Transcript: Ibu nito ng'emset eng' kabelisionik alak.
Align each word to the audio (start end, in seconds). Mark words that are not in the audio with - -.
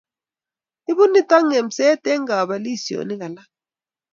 Ibu 0.89 1.03
nito 1.11 1.37
ng'emset 1.43 2.03
eng' 2.11 2.27
kabelisionik 2.29 3.21
alak. 3.27 3.49